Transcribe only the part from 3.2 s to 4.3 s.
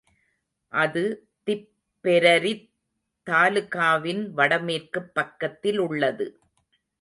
தாலுகாவின்